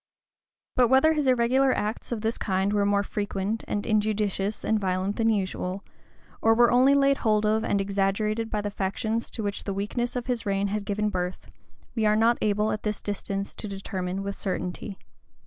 But 0.75 0.87
whether 0.87 1.13
his 1.13 1.27
irregular 1.27 1.75
acts 1.77 2.11
of 2.11 2.21
this 2.21 2.39
kind 2.39 2.73
were 2.73 2.87
more 2.87 3.03
frequent, 3.03 3.63
and 3.67 3.85
injudicious 3.85 4.63
and 4.65 4.79
violent 4.79 5.17
than 5.17 5.29
usual, 5.29 5.83
or 6.41 6.55
were 6.55 6.71
only 6.71 6.95
laid 6.95 7.17
hold 7.17 7.45
of 7.45 7.63
and 7.63 7.79
exaggerated 7.79 8.49
by 8.49 8.61
the 8.61 8.71
factions 8.71 9.29
to 9.29 9.43
which 9.43 9.65
the 9.65 9.75
weakness 9.75 10.15
of 10.15 10.25
his 10.25 10.43
reign 10.43 10.69
had 10.69 10.85
given 10.85 11.09
birth, 11.11 11.51
we 11.93 12.07
are 12.07 12.15
not 12.15 12.39
able 12.41 12.71
at 12.71 12.81
this 12.81 12.99
distance 12.99 13.53
to 13.53 13.67
determine 13.67 14.23
with 14.23 14.35
certainty. 14.35 14.97